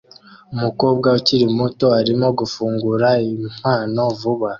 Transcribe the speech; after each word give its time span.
Umukobwa 0.55 1.07
ukiri 1.17 1.45
muto 1.57 1.85
arimo 1.99 2.27
gufungura 2.39 3.07
impano 3.31 4.01
vuba 4.19 4.49